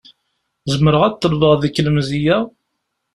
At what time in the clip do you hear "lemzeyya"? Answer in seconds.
1.85-2.37